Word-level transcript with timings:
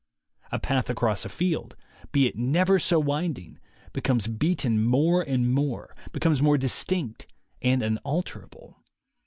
A 0.51 0.57
path 0.57 0.89
across 0.89 1.25
a 1.25 1.29
field, 1.29 1.75
be 2.11 2.25
it 2.25 2.35
never 2.35 2.79
so 2.79 2.99
winding, 2.99 3.59
be 3.93 4.01
comes 4.01 4.25
beaten 4.25 4.83
more 4.83 5.21
and 5.21 5.53
more, 5.53 5.95
becomes 6.11 6.41
more 6.41 6.57
dis 6.57 6.83
tinct 6.85 7.27
and 7.61 7.83
unalterable. 7.83 8.77